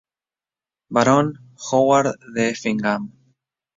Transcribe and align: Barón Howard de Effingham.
Barón 0.89 1.37
Howard 1.69 2.17
de 2.33 2.49
Effingham. 2.49 3.11